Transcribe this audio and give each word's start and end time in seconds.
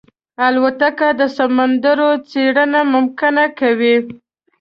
الوتکه 0.45 1.07
د 1.19 1.21
سمندرونو 1.37 2.21
څېړنه 2.29 2.81
ممکنه 2.93 3.43
کوي. 3.59 3.95